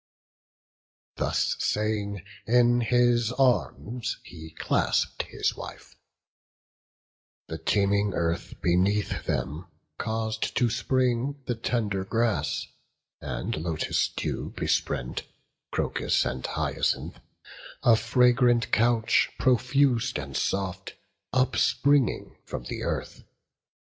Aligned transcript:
Thus 1.17 1.55
saying, 1.59 2.25
in 2.47 2.81
his 2.81 3.31
arms 3.33 4.17
he 4.23 4.49
clasp'd 4.57 5.21
his 5.29 5.55
wife; 5.55 5.95
The 7.49 7.59
teeming 7.59 8.15
earth 8.15 8.59
beneath 8.63 9.25
them 9.27 9.67
caus'd 9.99 10.55
to 10.57 10.71
spring 10.71 11.39
The 11.45 11.53
tender 11.53 12.03
grass, 12.03 12.65
and 13.21 13.55
lotus 13.55 14.07
dew 14.07 14.55
besprent, 14.57 15.21
Crocus 15.71 16.25
and 16.25 16.47
hyacinth, 16.47 17.19
a 17.83 17.95
fragrant 17.95 18.71
couch, 18.71 19.29
Profuse 19.37 20.13
and 20.15 20.35
soft, 20.35 20.95
upspringing 21.31 22.39
from 22.43 22.63
the 22.63 22.81
earth. 22.81 23.23